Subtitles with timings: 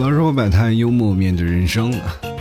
[0.00, 1.92] 刀说摆摊，幽默面对人生，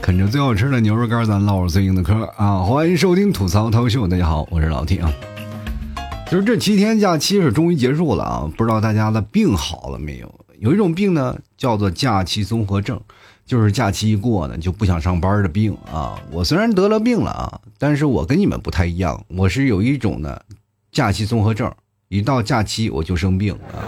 [0.01, 2.59] 啃着最好吃的牛肉干，咱唠着最硬的嗑啊！
[2.63, 5.11] 欢迎收听吐槽涛秀，大家好，我是老铁啊。
[6.31, 10.45] 就是这七天假期是终于结束了啊，不知道大家的病好了没有？
[10.59, 12.97] 有一种病呢，叫做假期综合症，
[13.45, 16.17] 就是假期一过呢就不想上班的病啊。
[16.31, 20.39] 我虽然得了病了啊，但是我跟你们不太一样，我是有一种呢
[20.93, 21.69] 假期综合症，
[22.07, 23.83] 一到假期我就生病啊。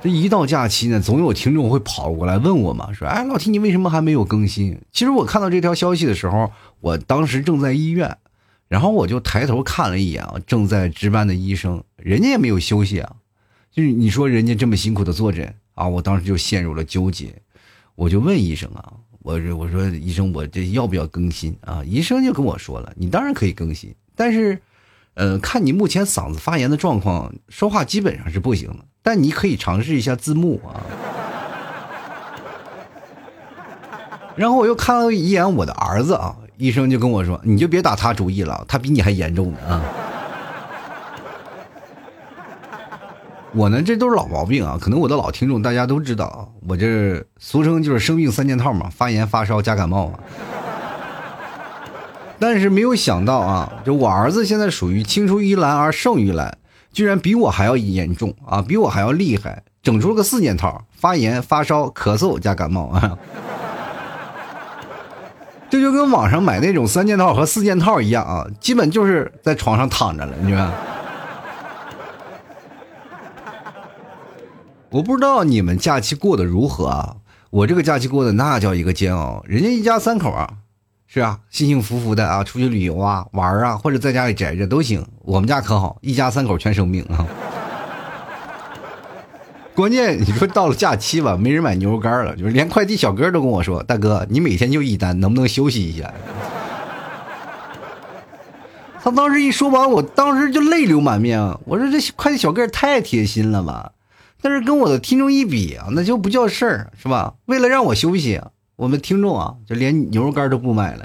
[0.00, 8.16] 这一到假期呢，总有听众会跑过来问我嘛，说：“哎，老提你为什么还没有更新？”其实我看到这条消息的时候，我当时正在医院，
[8.68, 13.16] 然后我就抬头看了一眼，正在值班的医生，人家也没有休息啊，
[13.72, 17.34] 就是你说人家这么辛苦的坐诊啊，我当时就陷入了纠结，
[17.96, 18.92] 我就问医生啊，
[19.22, 21.82] 我我说医生，我这要不要更新啊？
[21.84, 24.60] 医生就跟我说了，你当然可以更新，但是，
[25.18, 28.76] 呃，看你目前嗓子发炎的状况，说话基本上是不行的。
[29.02, 30.78] 但你可以尝试一下字幕啊，
[34.36, 39.82] 然后我又看了一眼我的儿子啊，医生就跟我说：“你就别打他主意了，他比你还严重呢啊。”
[43.56, 50.20] 我呢，这都是老毛病啊，可能我的老听众大家都知道，我这俗称就是生病三件套嘛，发炎、发烧加感冒啊。
[52.38, 56.58] 但是没有想到啊，就我儿子现在属于青出于蓝而胜于蓝。
[56.90, 58.62] 居然比我还要严重啊！
[58.62, 63.16] 比我还要厉害，整出了个四件套：发炎、发烧、咳嗽加感冒啊！
[65.68, 70.72] 这就跟网上买那种三件套和四件套一样啊，基本就是在床上躺着了，你们？
[74.90, 77.16] 我不知道你们假期过得如何啊？
[77.50, 80.48] 我这个假期过得那叫一个煎熬，人家一家三口啊。
[81.10, 85.02] 是啊，幸幸福福的啊，出去旅游啊，玩啊，或者在家里宅着都行。
[85.22, 87.24] 我们家可好，一家三口全生病啊。
[89.74, 96.12] 关键你说到了假期吧，没人买牛肉干了，就是连快递小哥都跟我说：“大哥，你每天就一单，能不能休息一下？”
[99.02, 101.58] 他当时一说完，我当时就泪流满面啊！
[101.64, 103.92] 我说这快递小哥太贴心了吧？
[104.42, 107.32] 但是跟我的听众一比啊，那就不叫事儿，是吧？
[107.46, 108.42] 为了让我休息。
[108.78, 111.04] 我们听众啊，就连牛肉干都不买了。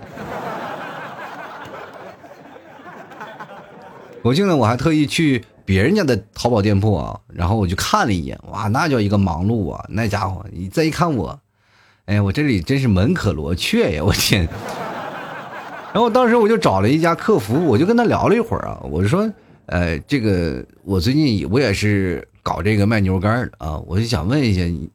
[4.22, 9.83] 国庆呢，我还特意去别人家的淘宝店铺啊，然后我就看了一眼，哇，那叫一个忙碌啊！
[9.89, 11.39] 那家伙，你再一看我，
[12.06, 14.03] 哎，我这里真是门可罗雀呀！
[14.03, 14.47] 我天！
[15.91, 19.28] 然后当时我就找了一家客服，我就跟他聊了一会儿啊，我就说，
[19.66, 24.91] 呃，这个我最近我也是搞这个卖牛肉干的啊，我就想问一下你。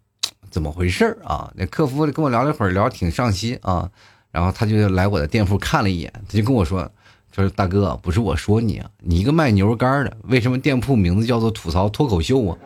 [0.51, 1.51] 怎么回事啊？
[1.55, 3.89] 那客服跟我聊了一会儿，聊挺上心啊。
[4.31, 6.91] 然后他就来我的店铺看了一眼，他就跟我说
[7.35, 12.59] ：“说大哥，不是我说你啊，你一个卖牛肉干的，为什么店铺名字叫做吐槽脱口秀啊？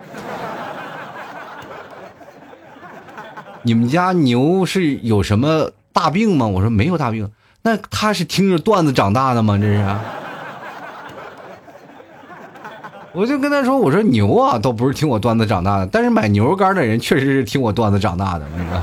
[3.62, 7.30] 你们家牛是有什么大病吗？”我说没有大病。
[7.62, 9.56] 那他是听着段子长大的吗？
[9.56, 10.21] 这是。
[13.14, 18.82] 我就跟他说：“我说牛啊，都不是听我段子长大的，但是买牛肉干的人确实是听我段子长大的。”那个，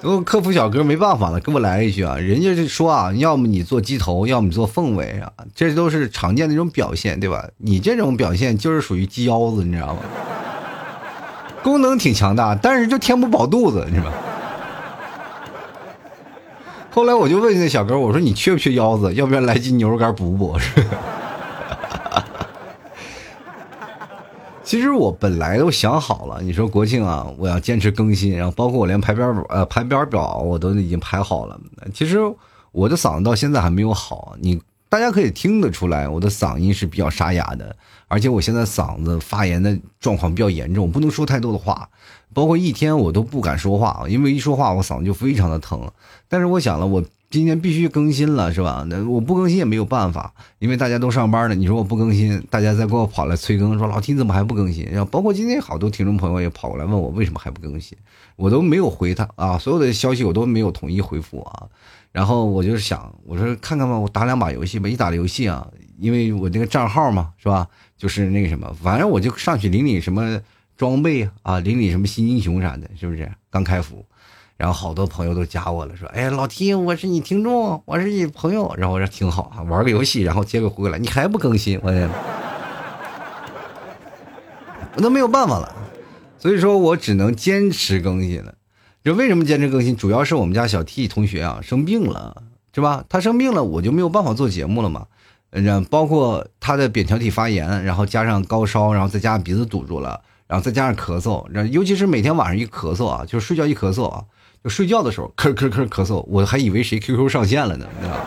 [0.00, 7.46] 最后客服小哥没办法了，给我来一句啊，人家就说啊，要么你做鸡头，要么你做凤尾啊，这都是常见的一种表现，对吧？
[7.58, 10.00] 你这种表现就是属于鸡腰子，你知道吗？
[11.62, 14.12] 功能挺强大，但是就填不饱肚子，你知道吗？
[16.96, 19.12] 后来我就问那小哥，我说你缺不缺腰子？
[19.12, 20.56] 要不要来斤牛肉干补补？
[24.64, 31.60] 其实我本来都想好了，你说国庆啊，我要坚持更新，然后包括我连排边呃排班表我都已经排好了。
[31.92, 32.18] 其实
[32.72, 34.58] 我的嗓子到现在还没有好，你
[34.88, 37.76] 大家可以听得出来，我的嗓音是比较沙哑的，
[38.08, 41.88] 而且我现在嗓子发炎的状况比较严重，不能说太多的话。
[42.32, 45.90] 包括一天我都不敢说话，因为一说话我嗓子就非常的疼。
[46.28, 48.84] 但是我想了，我今天必须更新了，是吧？
[48.88, 51.54] 那我不更新也没有办法，因为大家都上班了。
[51.54, 54.84] 你说我不更新，大家再给我跑来催更，说老听怎么还不更新？
[54.90, 57.96] 然后包括今天好多听众朋友也跑过来问我为什么还不更新，
[58.36, 61.68] 我都没有回他啊，所有的消息我都没有统一回复啊。
[62.16, 64.88] 然后我就是想，我说看看吧，我打两把游戏吧。
[64.88, 65.68] 一打游戏啊，
[65.98, 67.68] 因为我这个账号嘛，是吧？
[67.94, 70.40] 就是那个什么，反正我就上去领领什么。
[70.78, 74.04] 装备啊，领领什么新英雄啥的，是不是刚开服？
[74.58, 81.80] 然后好多朋友都加我了，说：“哎，老 T，我是你听众，我是你朋友。”然后我说：“挺好啊，玩个游戏，然后接个回来，你还不更新？
[81.82, 81.90] 我
[84.96, 85.74] 我都没有办法了，
[86.38, 88.54] 所以说我只能坚持更新了。
[89.06, 89.96] 这为什么坚持更新？
[89.96, 92.42] 主要是我们家小 T 同学啊生病了，
[92.74, 93.04] 是吧？
[93.08, 95.06] 他生病了，我就没有办法做节目了嘛。
[95.52, 104.24] 嗯，包括他的扁桃体发炎，然后加上高烧，然后再加上鼻子堵住了，然后再加上咳嗽，然后尤其是每天晚上一咳嗽啊，就是睡觉一咳嗽啊，
[104.64, 108.18] 就睡觉的时候咳咳咳咳嗽，我还以为谁 QQ 上线了呢，你知道。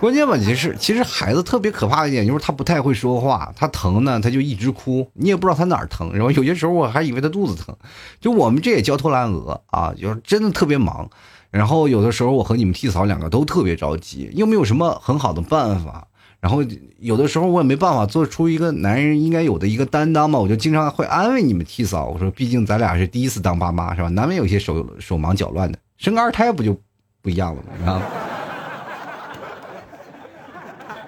[0.00, 7.74] 关键问题是，其实孩子特别可怕的一点就是他不太会说话，他疼呢他就一直哭，你也不知道他哪儿疼，然后有些时候我还以为他肚子疼，
[8.20, 11.10] 就我们这也焦头烂额啊，就是真的特别忙，
[11.50, 16.06] 然后有的时候我和你们替嫂两个都特别着急，又没有什么很好的办法，
[16.40, 16.62] 然后
[17.00, 26.78] 有的时候我也没办法做出一个男人应该有的一个担当嘛，我就经常会安慰你们替嫂，我说毕竟咱俩是第一次当爸妈是吧，难免有些手手忙脚乱的，生个二胎不就
[27.20, 27.68] 不一样了吗？
[27.80, 28.02] 是吧？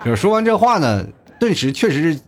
[0.04, 1.06] 就是说完这话呢，
[1.38, 2.20] 顿时确实是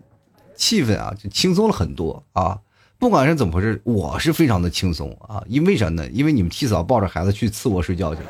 [0.54, 2.58] 气氛啊，就轻松了很多啊。
[2.98, 5.42] 不管是怎么回事，我是非常的轻松啊。
[5.48, 6.06] 因为啥呢？
[6.10, 8.28] 因为你们替嫂抱着孩子去次卧睡觉去了。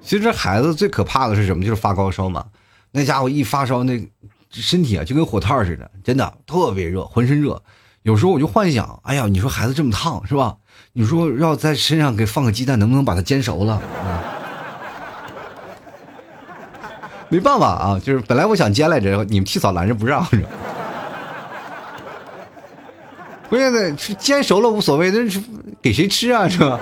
[0.00, 1.62] 其实孩子最可怕的是什么？
[1.62, 2.46] 就是发高烧嘛。
[2.90, 4.02] 那家伙一发烧，那
[4.50, 7.62] 身体啊就跟火炭似的，真的特别热，浑身热。
[8.02, 10.56] 有时候我就幻想，哎呀，你说孩子这么烫是吧？
[10.94, 13.74] 你说要在身上给放个鸡蛋，能不能把它煎熟了？
[13.74, 14.19] 啊
[17.30, 20.22] 没办法啊，就是本来我想煎来着，你们替嫂拦着不让。
[23.48, 25.40] 关键的是煎熟了无所谓，那是
[25.80, 26.48] 给谁吃啊？
[26.48, 26.78] 是吧？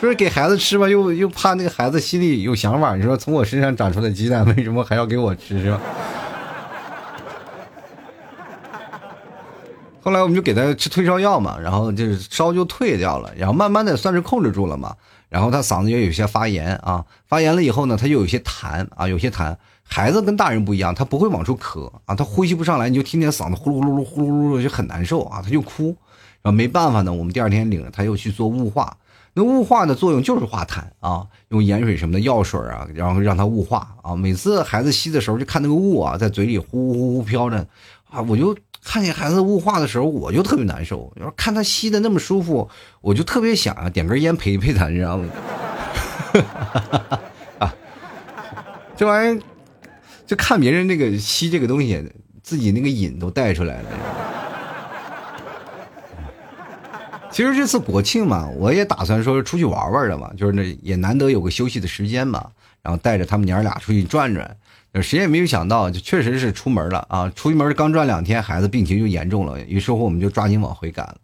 [0.00, 2.96] 说是给孩子吃吧，又又怕那个孩子心里有想法。
[2.96, 5.60] 你说从我身上长出的鸡蛋，为什么还要给我吃？
[5.60, 5.80] 是吧？
[10.10, 14.96] 后来我们就给他吃退烧药嘛，然后就是烧就退掉了，然后慢慢的算是控制住了嘛。
[15.28, 19.56] 然后他嗓子也有些发炎啊，发炎了以后呢，他就有些痰啊，有些痰。
[19.84, 25.96] 孩子跟大人不一样，他不会往出咳啊，他呼吸不上来，你就听见嗓子呼噜噜噜呼噜噜噜就很难受啊，他就哭。
[26.42, 28.96] 然后没办法呢，我们第二天领着他又去做雾化。
[29.34, 34.16] 那雾化的作用就是化痰啊，用盐水什么的药水啊，然后让他雾化啊。
[34.16, 37.64] 每次孩子吸的时候，就看那个雾啊，在嘴里呼呼呼飘着
[38.10, 38.56] 啊，我就。
[38.82, 41.12] 看见孩子雾化的时候，我就特别难受。
[41.20, 42.68] 要是看他吸的那么舒服，
[43.00, 45.28] 我就特别想啊，点根烟陪陪他，你知道吗？
[47.58, 47.74] 啊，
[48.96, 49.42] 这玩意儿，
[50.26, 52.10] 就看别人那个吸这个东西，
[52.42, 53.88] 自己那个瘾都带出来了。
[57.30, 62.50] 其实这次国庆嘛，我也打算说出去玩玩的嘛，就是那也难得有个休息的时间嘛，
[62.82, 64.56] 然后带着他们娘俩出去转转。
[65.00, 67.32] 谁也没有想到，就确实是出门了啊！
[67.36, 69.60] 出门刚转两天，孩子病情就严重了。
[69.66, 71.16] 于是乎，我们就抓紧往回赶了。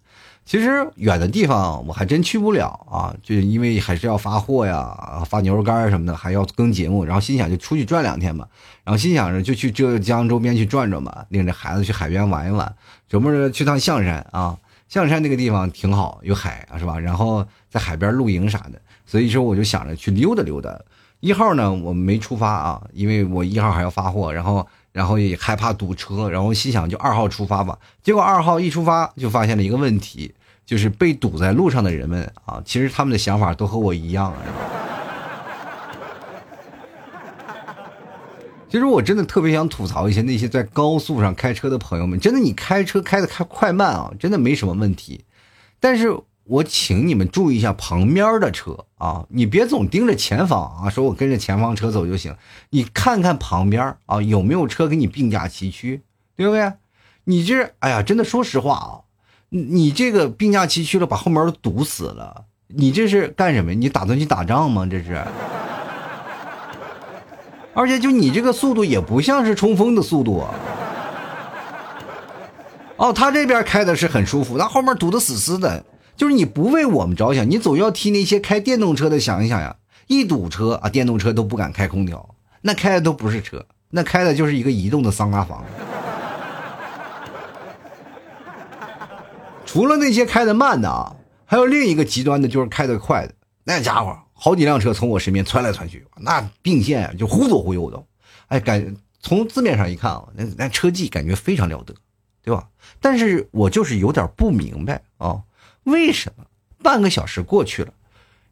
[0.44, 7.04] 其实远的地方我还真去不了啊，就因为还是要发货呀、发牛肉干什么的，还要更节目。
[7.04, 8.46] 然后心想就出去转两天吧。
[8.84, 12.72] 然后心想着就去浙江周边去转转吧，领着孩子去海边玩一玩，
[13.10, 14.56] 琢磨着去趟象山啊。
[14.88, 16.98] 象山那个地方挺好，有海啊，是吧？
[16.98, 18.80] 然后在海边露营啥的。
[19.04, 20.78] 所以说，我就想着去溜达溜达。
[21.20, 27.78] 一号呢，我没出发啊，因为我一号还要发货，然后，然后也害怕堵车，然后心想就二号出发吧。
[28.02, 30.34] 结果二号一出发就发现了一个问题，
[30.64, 34.32] 就是被堵在路上的人们啊，其实他们的想法都和我一样。
[38.76, 45.24] 其实我真的特别想吐槽一些那些在高速上开车的朋友们，真的你开车开的开快慢啊，真的没什么问题，
[45.80, 46.18] 但是。
[46.48, 52.36] 我请你们注意一下旁边的车啊，你别总盯着前方啊，说我跟着前方车走就行。
[52.70, 56.02] 你看看旁边啊，有没有车跟你并驾齐驱，
[56.36, 56.74] 对不对？
[57.24, 58.90] 你这，哎呀，真的说实话啊，
[59.48, 63.74] 你这个并驾齐驱了，把后门都堵死了，你这是干什么？
[63.74, 64.86] 你打算去打仗吗？
[64.88, 65.20] 这是。
[67.76, 70.54] 而且就你这个速度也不像是冲锋的速度啊。
[72.96, 75.84] 哦，他这边开的是很舒服，那后面堵得死死的。
[76.16, 79.76] 就是你不为我们着想，你总要替那些开电动车的想一想呀。
[80.06, 82.30] 一堵车啊，电动车都不敢开空调，
[82.62, 85.62] 那开的都不是车，那开的就是一个移动的桑拿房。
[89.66, 91.14] 除了那些开的慢的啊，
[91.44, 93.34] 还有另一个极端的，就是开的快的。
[93.64, 98.02] 那家伙好几辆车从我身边窜来窜去，那并线就忽左忽右的。
[98.48, 101.94] 哎，感从字面上一看啊，那那车技感觉非常了得，
[102.44, 102.68] 对吧？
[103.00, 105.40] 但是我就是有点不明白啊。
[105.84, 106.44] 为什么
[106.82, 107.94] 半个小时过去了，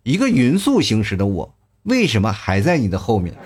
[0.02, 3.34] 一个匀速行驶的我，为什么还在你的后面？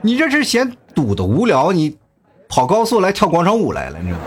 [0.00, 1.98] 你这是嫌堵的无聊，你
[2.48, 4.24] 跑高速来跳广场舞来了，你知道吗？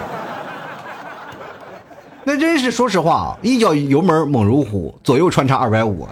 [2.25, 6.07] 那真是说实话啊，一脚油门猛如虎，左右穿插二百五。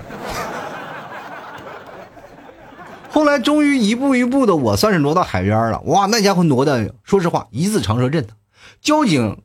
[3.09, 5.81] 后来终于一步一步的，我算是挪到海边了。
[5.81, 8.25] 哇，那家伙挪的，说实话，一字长蛇阵
[8.81, 9.37] 交警。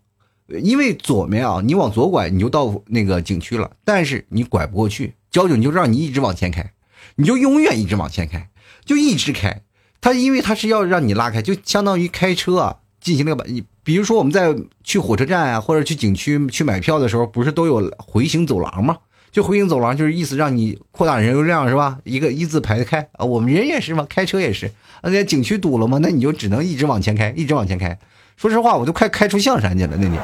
[0.63, 6.71] 因为左面啊，你往左拐你就到那个景区了，但是你拐不过去，交警就让你一直往前开，
[7.17, 8.49] 你就永远一直往前开，
[8.85, 9.63] 就一直开。
[10.01, 18.97] 他因为他是要让你拉开，就相当于开车啊，进行那个你，比如说我们在去火车站啊，或者去景区去买票的时候，不是都有回形走廊吗？
[19.31, 21.99] 就回形走廊就是意思让你扩大人流量是吧？
[22.03, 24.73] 一个一字排开啊，我们人也是嘛，开车也是，
[25.05, 27.97] 那在景区堵了嘛，那你就只能一直往前开，一直往前开。
[28.37, 30.19] 说实话，我都快开出象山去了那里，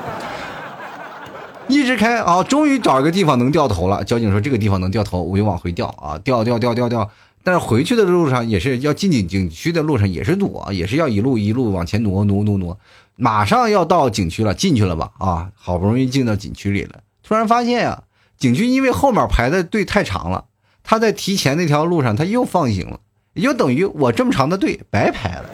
[1.68, 4.02] 一直开啊，终于找一个地方能掉头了。
[4.02, 7.08] 交警说这个地方能掉头，我就往回掉啊，掉掉掉掉掉。
[7.44, 12.78] 但是回去的路上也是要进景景区的路上也是堵啊，也是要一路一路往前挪挪挪挪，
[13.16, 18.04] 马上要到景区了，进去了吧啊，好不容易进到景区里了，突然发现呀，
[18.38, 20.44] 景区因为后面排的队太长了，
[20.82, 23.00] 他在提前那条路上他又放行了，
[23.34, 25.44] 也就等于我这么长的队白排了。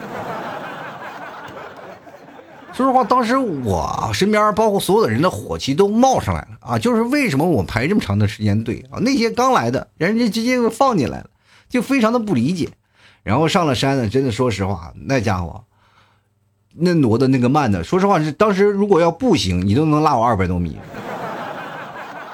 [2.71, 6.79] 说实话，当时我身边包括所有的人的火气都冒上来了啊！
[6.79, 8.99] 就是为什么我排这么长的时间队啊？
[9.01, 11.29] 那些刚来的人家直接就放进来了，
[11.69, 12.69] 就非常的不理解。
[13.23, 15.63] 然后上了山呢，真的说实话，那家伙
[16.75, 20.77] 那挪的那个慢的，说实话是当时如果要步行，你都能拉我二百多米。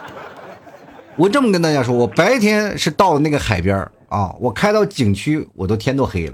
[1.17, 3.77] 我这么跟大家说，我白天是到那个海边
[4.09, 6.33] 啊，我开到景区，我都天都黑了。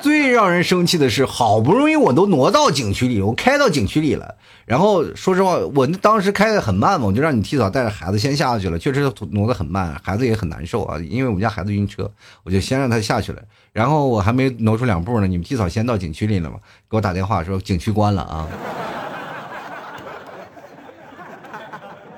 [0.00, 4.36] 最让人生气的是，好不容易我都挪到景区里，我开到景区里了。
[4.64, 10.98] 然后说实话，我当时开的很慢嘛，我就让你提早带着孩子先下去了，确实挪的很慢，孩子也很难受啊。
[10.98, 12.10] 因为我们家孩子晕车，
[12.42, 13.40] 我就先让他下去了。
[13.72, 16.56] 然后我还没挪出两步呢，你们提早先到景区里了嘛？
[16.90, 18.48] 给我打电话说景区关了啊！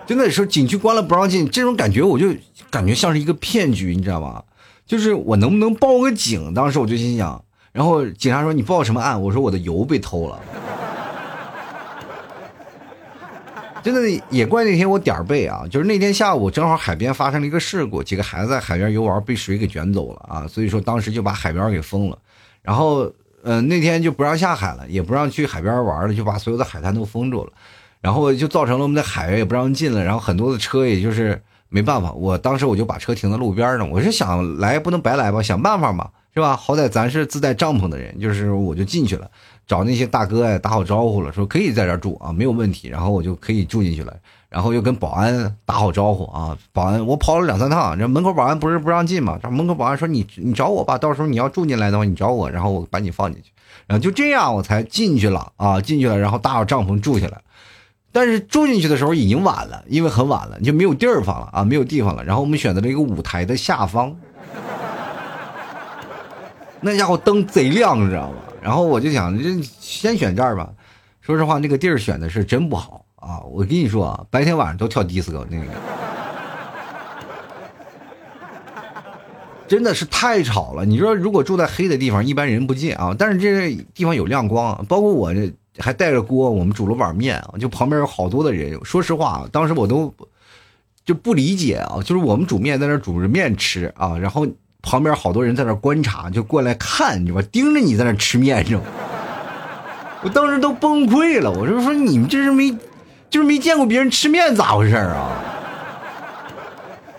[0.06, 2.34] 真的是景区关了不让进，这种感觉我就
[2.70, 4.42] 感觉像是一个骗局，你知道吗？
[4.86, 6.54] 就是我能不能报个警？
[6.54, 7.44] 当时我就心想。
[7.78, 10.36] 然后警察说：“你报什么案？”我说：“我的油被偷了。”
[13.84, 22.18] 真的也怪那天我点儿背啊，就是那天下午正好海边发生了一个事故，几个孩子在海边游玩被水给卷走了啊，所以说当时就把海边给封了。
[22.62, 23.08] 然后
[23.44, 27.52] 呃那天就不让下海了，也不让去海边玩了，就把所有的海滩都封住了。
[28.00, 32.10] 然后就造成了我们的海也不让进了，然后很多的车也就是没办法。
[32.10, 36.10] 我当时我就把车停在路边上，我是想来不能白来吧，想办法嘛。
[36.38, 36.56] 是吧？
[36.56, 39.28] 好歹咱是自带帐篷的人，就是我就进去了，
[39.66, 42.86] 找那些大哥呀打好招呼了，说可以在这住啊，没有问题。
[42.86, 44.14] 然后我就可以住进去了，
[44.48, 46.56] 然后又跟保安打好招呼啊。
[46.72, 49.36] 保安，我跑了两三趟，这门口保安不是不让进吗？
[49.42, 53.50] 这门口保安说你你找我吧，到时候你要住进来的话，你找我，然后我把你放进去。
[53.88, 57.40] 然后就这样我才进去了啊，进去了，然后搭好帐篷住下来。
[58.12, 62.24] 但是住进去的时候已经晚了，因为很晚了，就没有地儿放了啊，没有地方了。
[62.24, 64.14] 然后我们选择了一个舞台的下方。
[66.80, 68.36] 那家伙灯贼亮，你知道吗？
[68.62, 70.70] 然后我就想，这先选这儿吧。
[71.20, 73.40] 说实话，那个地儿选的是真不好啊！
[73.50, 75.64] 我跟你说啊，白天晚上都跳迪斯科，那个
[79.66, 80.84] 真的是太吵了。
[80.84, 83.14] 你说，如果住在黑的地方，一般人不进啊。
[83.18, 88.78] 但是这地方有亮光，包括我这还带着锅，我们煮了碗面啊，就旁边有好多的人。
[88.84, 90.14] 说实话，当时我都
[91.04, 94.46] 就不理解啊，就是我们煮面在那煮着面吃啊，然后。
[94.88, 97.46] 旁边好多人在那观察，就过来看，你知道吧？
[97.52, 98.86] 盯着你在那吃面，知道吗？
[100.24, 102.74] 我当时都崩溃了，我就说你们这是没，
[103.28, 105.28] 就是没见过别人吃面，咋回事啊？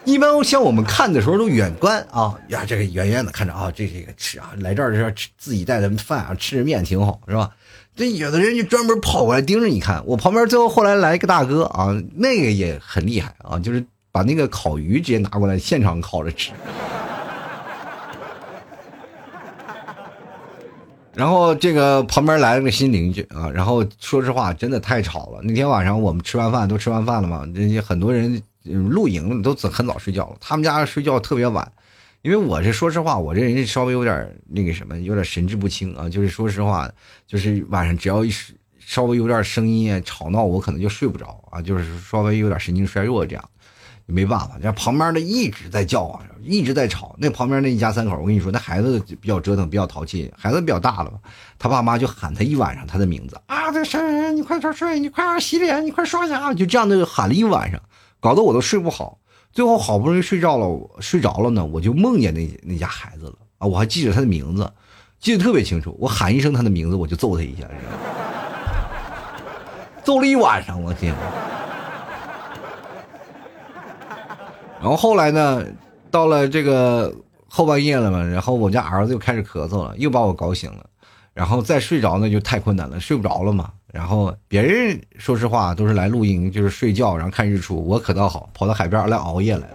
[0.03, 7.51] 一般像我们看的时候都远观啊，呀，这个远远的看着啊，这这个吃啊，来这儿是吃自己带的饭啊，吃着面挺好，是吧？
[7.95, 10.01] 这有的人就专门跑过来盯着你看。
[10.07, 16.49] 我旁边最后后来来一个大哥啊，那个也很厉害啊，就是把那个烤鱼直接拿过来现场烤着吃。
[21.19, 25.41] 然后这个旁边来了个新邻居啊，然后说实话，真的太吵了。
[25.43, 30.37] 那天晚上我们吃完饭都吃完饭了嘛，人家很多人露营都很早睡觉了。
[30.39, 31.69] 他们家睡觉特别晚，
[32.21, 36.07] 因为我是说实话，我这人稍微有点那个什么，有点神志不清啊。
[36.07, 36.89] 就是说实话，
[37.27, 38.31] 就是晚上只要一
[38.79, 43.43] 稍微有点声音吵闹，我可能就睡不着啊，就是稍微有点神经衰弱这样。
[44.09, 47.15] 没办法，这旁边的一直在叫啊，一直在吵。
[47.17, 51.13] 那旁边那一家三口，我跟你说，那孩子比较折腾，比较淘气，孩子比较大了？
[51.57, 57.79] 他爸妈就喊他一晚上他的名字啊，这谁谁谁，你快点睡，你快点洗脸，你快刷牙，就这样的喊了一晚上，
[58.19, 59.19] 搞得我都睡不好。
[59.51, 64.71] 最后好不容易睡着了，睡着了呢，我就梦见那那家孩子了啊，我还记着他的名字，
[65.19, 65.95] 记得特别清楚。
[65.99, 67.67] 我喊一声他的名字，我就揍他一下，
[70.03, 71.13] 揍了一晚上，我天！
[74.79, 75.65] 然后后来呢，
[76.09, 77.13] 到了这个
[77.47, 80.85] 后半夜了嘛，然后我家儿子又开始咳嗽了，又把我搞醒了。
[81.33, 83.71] 然后再睡着那就太困难了，睡不着了嘛。
[83.91, 87.75] 然后别人说实话都是来录音，就是睡觉，然后看日出。
[87.75, 89.73] 我可倒好，跑到海边来熬夜来了。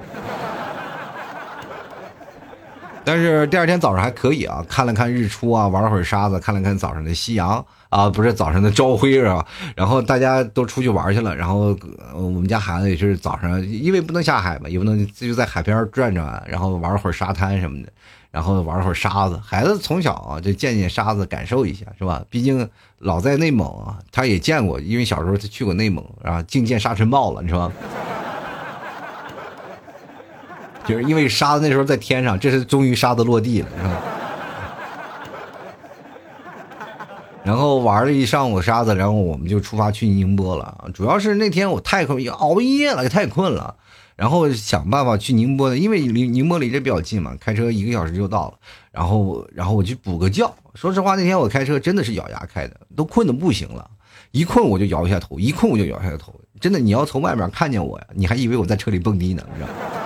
[3.04, 9.46] 但是第二天早上还可以啊，看了看日出啊，玩了会儿沙子，看了看早上的夕阳啊，不是早上的朝晖是吧？
[9.76, 11.76] 然后大家都出去玩去了，然后
[12.14, 17.88] 我们家孩子也是早上，因为不能下海嘛，也不能就在海边转转，然后玩会儿沙滩什么的。
[18.30, 22.20] 然后玩会儿沙子，孩子从小啊就见见沙子，感受一下，是吧？
[22.28, 22.68] 毕竟
[22.98, 27.70] 老在内蒙啊，他也见过，因为小时候他去过内蒙啊，净见沙尘暴了，你说？
[30.86, 34.02] 就是因为沙子那时候在天上，这是终于沙子落地了，是吧？
[37.44, 40.90] 然后玩了一上午沙子，然后我们就出发去宁波了。
[40.94, 43.74] 主要是那天我太困，熬夜了，太困了。
[44.16, 48.54] 然后想办法去宁波的，因为离宁波离这比较近嘛，开车一个小时就到了。
[48.92, 50.48] 然后，然后我去补个觉。
[50.74, 53.90] 说实话，那天我开车真的是咬牙开的，都困得不行了。
[54.30, 56.32] 一困我就摇一下头，一困我就摇一下头。
[56.60, 60.03] 真的，你要从外面看见我呀，你还以为我在车里蹦迪呢，你知道吗？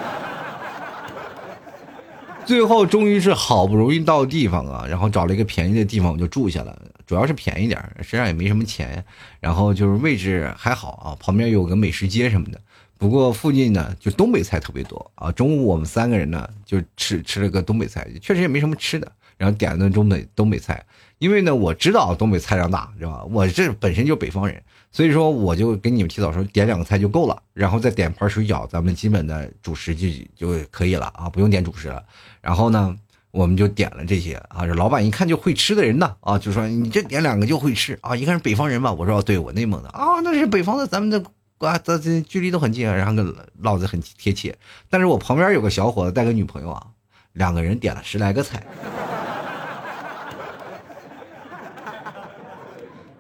[2.49, 6.81] 最后终于是好不容易到地方啊，然后找了一个便宜的地方，我就住下了。
[7.07, 9.05] 主要是便宜点身上也没什么钱，
[9.39, 12.59] 然后就是位置还好啊，旁边有个美食街什么的。
[12.97, 15.31] 不过附近呢，就东北菜特别多啊。
[15.31, 20.83] 中午我们三个人呢，就吃吃了个东北菜，确实也没什么吃的，然后点了顿东北东北菜。
[21.19, 23.25] 因为呢，我知道东北菜量大，知道吧？
[23.25, 32.03] 我这本身就北方人，所以说我就给你们提早说，点两个菜就够了，然后再点盘水饺，咱们基本的主食就就可以了啊，不用点主食了。
[32.41, 32.97] 然后呢，
[33.31, 34.67] 我们就点了这些啊。
[34.67, 38.93] 这老板一看就会吃的人呢啊，就说你这点两个就会吃啊，一看是北方人嘛。
[38.93, 41.23] 我说对，我内蒙的啊，那是北方的，咱们的。
[41.59, 44.57] 啊，这这距离都很近，然后跟老子很贴切。
[44.89, 46.87] 但是我旁边有个小伙子带个女朋友啊，
[47.33, 48.65] 两个人点了十来个菜。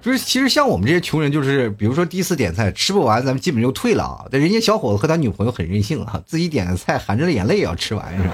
[0.08, 4.24] 就是其实像我们这些穷人，就是比如说第一次点菜吃不完，咱们基本就退了啊。
[4.30, 8.32] 但人家小伙子和他女朋友很任性啊，自己点的菜含着眼泪也要吃完，是吧？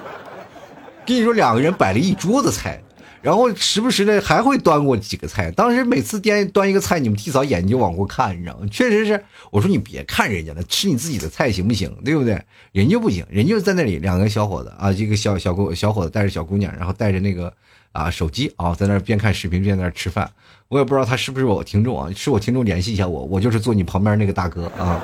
[1.04, 2.82] 跟你说，两个人摆了一桌子菜。
[3.22, 8.66] 然后时不时的还会端过几个菜，当时每次端端一个菜，你们提早眼睛就往过看，你知道吗？
[8.70, 11.94] 确实是，我说你别看人家了，吃你自己的菜行不行？
[12.02, 12.42] 对不对？
[12.72, 17.52] 人家不行，人家在那里两个小伙子啊，一个小小姑小伙子带着小姑娘，然后带着那个
[17.92, 20.30] 啊手机啊，在那边看视频边在那吃饭。
[20.68, 24.98] 我也不知道他是不是我听众啊，是我听众联系一下我，我就是坐你旁边那个大哥啊。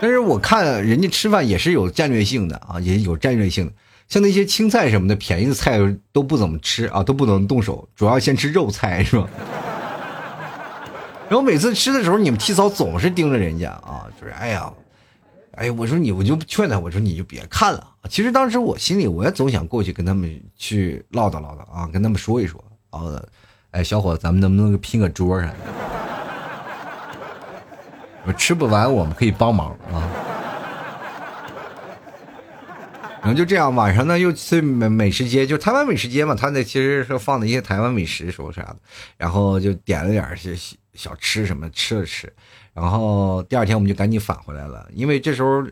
[0.00, 3.72] 但是我看人家吃饭也是有战略性的啊，也有战略性的。
[4.14, 5.76] 像那些青菜什么的，便宜的菜
[6.12, 9.28] 都不怎么吃啊，都不能动手，主要先吃肉菜是吧？
[11.28, 14.72] 然后每次吃的时候，你们提早总是盯着人家啊，就是哎呀，
[15.56, 17.84] 哎，我说你，我就劝他，我说你就别看了。
[18.08, 23.20] 其实当时我心里我也总想过去跟他们去唠叨唠叨啊，跟他们说一说啊，
[23.72, 25.50] 哎，小伙子，咱们能不能拼个桌上？
[28.26, 30.03] 我吃不完，我们可以帮忙啊。
[33.24, 38.76] 然后就这样，晚上呢又去美美食街，就台湾美食街嘛，他那其实是放的一些台湾美食，说啥的，
[39.16, 40.54] 然后就点了点些
[40.92, 42.30] 小吃什么吃了吃，
[42.74, 45.66] 然后第二天我们就赶紧返回来了，因为这时候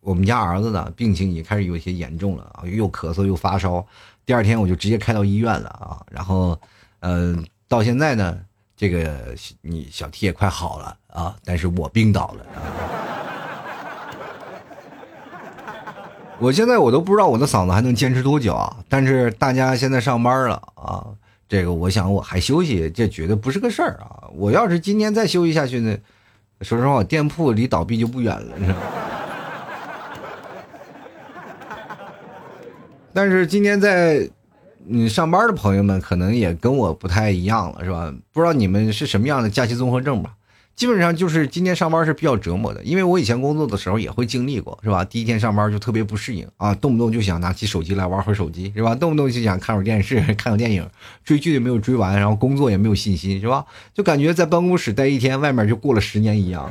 [0.00, 3.82] 我们家儿子呢病情已经开始有些严重了啊，又咳嗽又发烧，
[4.26, 6.60] 第二天我就直接开到医院了啊，然后
[7.00, 8.38] 嗯，到现在呢，
[8.76, 13.07] 这个你小 T 也快好了啊，但是我病倒了。
[16.40, 18.76] 我现在我都不知道我的嗓子还能坚持多久啊！
[18.88, 21.04] 但是大家现在上班了啊，
[21.48, 24.30] 这个我想我还休息，这绝对不是个事儿啊！
[24.34, 25.96] 我要是今天再休息下去呢，
[26.60, 28.78] 说实话，店铺离倒闭就不远了，是吧？
[33.12, 34.30] 但是今天在
[34.86, 38.14] 你上班的朋友们可能也跟我不太一样了，是吧？
[38.32, 40.34] 不知道你们是什么样的假期综合症吧？
[40.78, 45.04] 基本上就是今天上班是比较折磨的，因为我以前工作的时候也会经历过，是吧？
[45.04, 48.94] 第一天上班就特别不适应啊，动不动就想拿起手机来玩会手机，是吧？
[48.94, 50.88] 动不动就想看会电视、 看个电影，
[51.24, 53.64] 追剧也没有追完，然后工作也没有信心，是吧？
[53.92, 56.70] 就感觉在办公室待一天，外面就过了十年一样。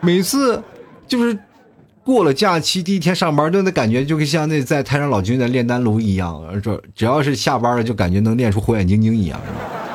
[0.00, 0.62] 每次
[1.06, 1.38] 就是
[2.02, 9.89] 过了假期第一天上班，都那感觉就跟像那在太上老君的炼丹炉一样，这只要是下班了，就感觉能练出火眼金睛一样，是吧？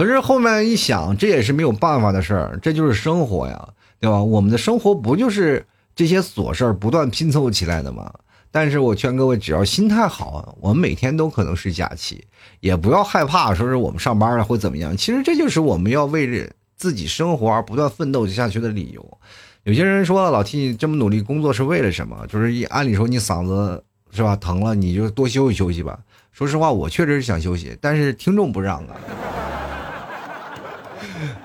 [0.00, 3.68] 可是后面一想，这也是没有办法的事儿，这就是生活呀，
[4.00, 4.24] 对吧？
[4.24, 5.62] 我们的生活不就是
[5.94, 8.10] 这些琐事儿不断拼凑起来的吗？
[8.50, 12.24] 但是我劝各位，只要心态好，我们每天都可能是假期，
[12.60, 14.96] 也不要害怕说是我们上班了或怎么样。
[14.96, 19.18] 其实这就是我们要为着自己生活而不断奋斗下去的理由。
[19.64, 22.26] 有些人说老替你这么努力工作是为了什么？
[22.26, 25.98] 就是按理说你嗓子是吧疼了，你就多休息休息吧。
[26.32, 28.96] 说实话，我确实是想休息，但是听众不让啊。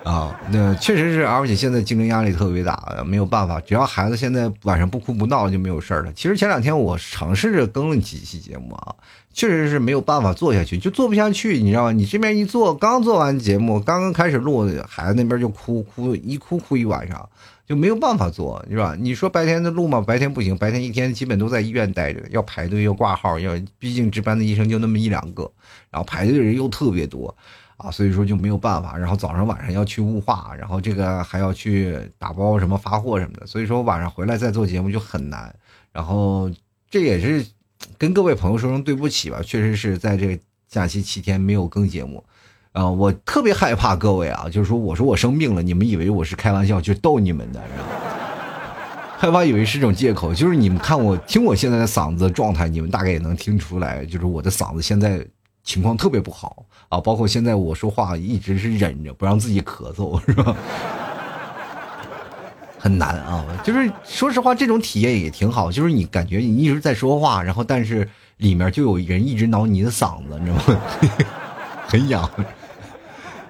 [0.03, 3.59] 啊，那确实是，而且现在竞争压力特别大，没有办法。
[3.61, 6.13] 只要孩子现在晚上不哭不闹就没有事儿了。
[6.13, 8.95] 其实前两天我尝试着更了几期节目啊，
[9.33, 11.91] 确实是没有办法做下去，就做不下去，你知道吗？
[11.91, 17.27] 你这边一做，刚做完节目，刚刚开始录，孩子那边就哭哭，一哭哭一晚上，
[17.67, 18.95] 就没有办法做，是吧？
[18.97, 19.99] 你说白天的录吗？
[19.99, 25.51] 白天不行，白天一天基本都在医院待着，要排队要挂号，要毕竟值班的医生就那么一两个，
[25.91, 27.35] 然后排队的人又特别多。
[27.77, 35.53] 啊，所以说就没有办法，然后早上晚上要去雾化，然后这个还要去打包什么发货什么的，所以说晚上回来再做节目就很难。
[35.91, 36.49] 然后
[36.89, 37.45] 这也是
[37.97, 42.23] 跟各位朋友说声对不起吧，确实是在这个假期七天没有更节目。
[42.71, 47.61] 啊，我特别害怕各位啊，就是说我说我生病了，你们以为我是开玩笑，就逗你们的，
[49.17, 50.33] 害怕以为是种借口。
[50.33, 55.25] 就是你们看我听我现在的嗓子状态，你们大概也能听出来，就是我的嗓子现在
[55.65, 56.63] 情况特别不好。
[56.87, 60.55] 啊，包括现在我说话一直是忍着不让自己咳嗽， 是吧？
[62.79, 70.81] 很难啊，就是说实话，这种体验也挺好，就是你感觉你一直在说话，然后但是里面就有人一直挠你的嗓子，你知道吗？
[71.87, 72.29] 很痒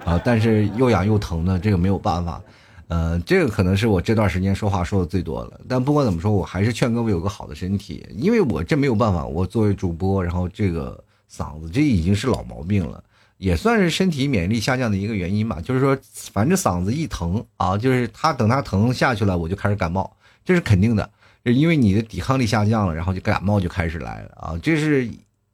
[0.06, 2.40] 啊，但是又痒又疼的，这个没有办法。
[2.88, 5.60] 呃，这个可能是我这段时间说话说的最多了。
[5.68, 10.98] 但不管怎么说，我还是劝各位有个好的身体，因为我这没有办法，我作为主播，然后这个
[11.30, 13.02] 嗓子这已经是老毛病了。
[13.38, 15.94] 也算是身体免疫力下降的一个原因吧，就是说，
[16.32, 20.10] 反正嗓子一疼啊，就是他等他疼下去了，我就开始感冒，
[20.42, 21.10] 这是肯定的，
[21.44, 25.06] 因为你的抵抗力下降了，然后就感冒就开始来了啊，这是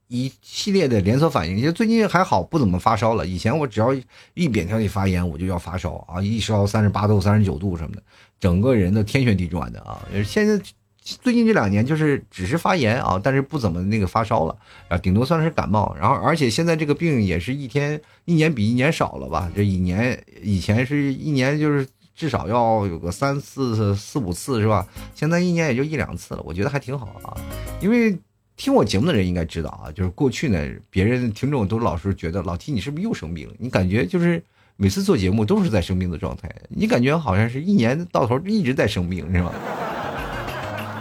[0.06, 1.61] 一系列的连锁反应。
[1.61, 3.26] 就最近还好，不怎么发烧了。
[3.26, 3.92] 以前我只要
[4.35, 8.02] 一扁桃体发炎，我就要发烧啊，一烧三十八度、三十九度什么的，
[8.38, 10.00] 整个人都天旋地转的啊。
[10.24, 10.64] 现在。
[11.04, 14.56] 最近这两年就是只是发炎啊，但是不怎么那个发烧了
[14.88, 15.94] 啊，顶多算是感冒。
[15.98, 19.50] 然后而且现在这个病也是一天一年比一年少了吧？
[19.54, 21.84] 这一年以前是一年就是
[22.14, 24.86] 至少要有个三四四五次是吧？
[25.12, 27.36] 现在一年也就一两次了，我觉得还挺好啊。
[27.80, 28.16] 因为
[28.56, 33.54] 听我节目的人应该知道啊，就是过去呢，别人听众都老是觉得老提你是不是又生病了？
[33.58, 34.40] 你感觉就是
[34.76, 39.52] 每次做节目都是在生病的状态，你感觉好像是一年到头一直在生病是吧？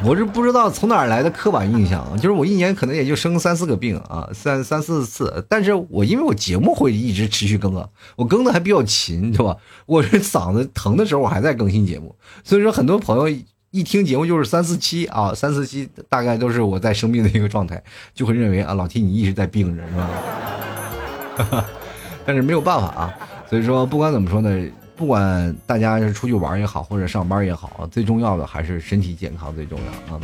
[0.04, 5.46] 我是不知道从哪来的刻板印象，就是我一年可能也就生三四个病啊，三三四次。
[5.48, 9.56] 但是我因为我节目会一直持续更啊，我更的还比较勤，对吧？
[9.86, 13.38] 我是嗓子疼的时候我还在更新节目，所以说很多朋友
[13.70, 17.82] 一听节目就是三四期啊，三四期大概都是我在生病的一个状态，
[18.16, 21.66] 就会认为啊，老提你一直在病着，是吧？
[22.26, 23.14] 但是没有办法啊，
[23.48, 24.68] 所以说不管怎么说呢。
[25.02, 30.22] 不管大家是出去玩也好，或者上班也好，最重要的还是身体健康最重要啊。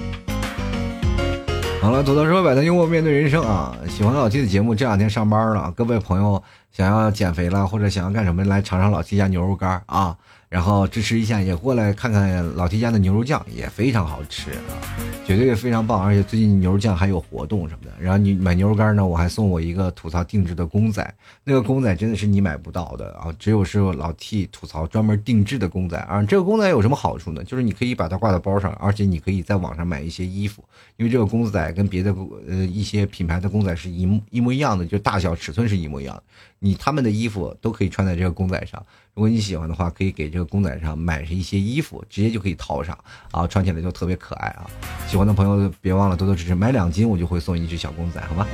[1.81, 3.75] 好了，吐槽说百态幽默面对人生啊！
[3.89, 10.15] 喜欢老 T 的节目，这两天上班了，各位朋友想要减肥了或者想要干什么，来尝尝老 T 家牛肉干啊！
[10.49, 14.79] 然后支持一下，也过来看看老 T 家的牛肉酱，也非常好吃啊，
[15.25, 16.01] 绝对非常棒。
[16.01, 17.91] 而且最近牛肉酱还有活动什么的。
[17.99, 26.23] 然后你买牛肉干呢，我还送我一个吐槽定制的公仔，那个公仔真的是你买不到的啊，只有是老 T 吐槽专门定制的公仔啊。
[26.23, 27.43] 这个公仔有什么好处呢？
[27.43, 30.63] 就是你可以把它挂在包上，而且你可以在网上买一些衣服，
[30.95, 32.15] 因为这个公仔跟别的
[32.47, 36.23] 呃一些品牌的公仔是一一模一样的，就大小尺寸是一模一样的。
[36.59, 42.97] 你他们的衣服都可以穿在这个公仔上，如果你喜欢的话，可以给这个公仔上买上一些衣服，直接就可以套上
[43.31, 44.69] 啊，穿起来就特别可爱啊！
[45.07, 48.47] 喜欢的朋友别忘了多多支持，买两斤我就会送一只小公仔，好吗？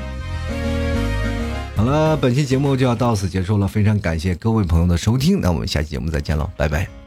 [1.76, 7.03] 好了，本期节目就要到此结束了，非常感谢各位朋友的收听，那我们下期节目再见喽，拜拜。